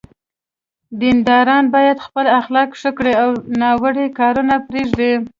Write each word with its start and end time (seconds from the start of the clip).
دینداران 0.99 1.63
باید 1.73 2.03
خپل 2.05 2.25
اخلاق 2.39 2.69
ښه 2.79 2.91
کړي 2.97 3.13
او 3.23 3.29
ناوړه 3.59 4.05
کارونه 4.19 4.55
پرېږدي. 4.67 5.13